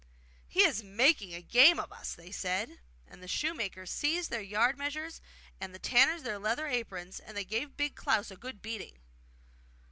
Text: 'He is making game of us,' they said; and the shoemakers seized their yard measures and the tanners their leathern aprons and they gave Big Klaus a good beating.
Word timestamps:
'He 0.47 0.63
is 0.63 0.83
making 0.83 1.39
game 1.45 1.79
of 1.79 1.91
us,' 1.91 2.15
they 2.15 2.31
said; 2.31 2.79
and 3.07 3.21
the 3.21 3.27
shoemakers 3.27 3.91
seized 3.91 4.31
their 4.31 4.41
yard 4.41 4.75
measures 4.75 5.21
and 5.59 5.75
the 5.75 5.77
tanners 5.77 6.23
their 6.23 6.39
leathern 6.39 6.71
aprons 6.71 7.19
and 7.19 7.37
they 7.37 7.45
gave 7.45 7.77
Big 7.77 7.93
Klaus 7.95 8.31
a 8.31 8.35
good 8.35 8.63
beating. 8.63 8.97